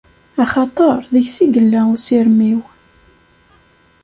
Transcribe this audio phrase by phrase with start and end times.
[0.43, 2.61] Axaṭer deg-s i yella usirem-iw!